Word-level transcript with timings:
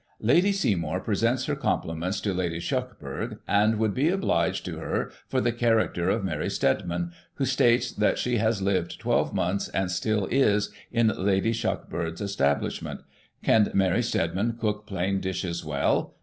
"Lady 0.19 0.51
Seymour 0.51 0.99
presents 0.99 1.45
her 1.45 1.55
compliments 1.55 2.19
to 2.21 2.33
Lady 2.33 2.57
Shuckburgh, 2.59 3.37
and 3.47 3.77
would 3.77 3.93
be 3.93 4.09
obliged 4.09 4.65
to 4.65 4.77
her 4.79 5.11
for 5.27 5.39
the 5.39 5.51
cheiracter 5.51 6.09
of 6.09 6.23
Mary 6.25 6.49
Stedman, 6.49 7.11
who 7.35 7.45
states 7.45 7.91
that 7.91 8.17
she 8.17 8.37
has 8.37 8.63
lived 8.63 8.97
twelve 8.99 9.31
months, 9.31 9.67
and 9.69 9.91
still 9.91 10.25
is, 10.31 10.71
in 10.91 11.09
Lady 11.09 11.53
Shuckburgh's 11.53 12.19
establish 12.19 12.81
ment 12.81 13.01
Can 13.43 13.69
Mary 13.75 14.01
Stedman 14.01 14.57
cook 14.59 14.87
plain 14.87 15.19
dishes 15.21 15.63
well.? 15.63 16.15